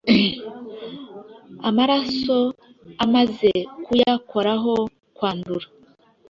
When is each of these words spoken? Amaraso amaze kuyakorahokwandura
Amaraso 1.69 2.37
amaze 3.03 3.51
kuyakorahokwandura 3.83 5.67